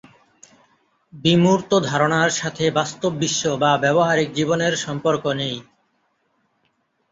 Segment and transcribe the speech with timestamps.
[1.13, 5.55] বিমূর্ত ধারণার সাথে বাস্তব বিশ্ব বা ব্যবহারিক জীবনের সম্পর্ক নেই।